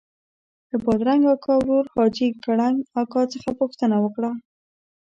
[0.69, 4.31] له بادرنګ اکا ورور حاجي کړنګ اکا څخه پوښتنه وکړه.